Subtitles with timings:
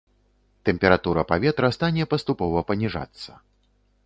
[0.69, 3.31] Тэмпература паветра стане паступова паніжацца.